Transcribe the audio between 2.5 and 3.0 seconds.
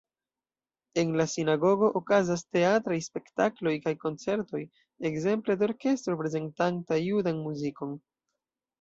teatraj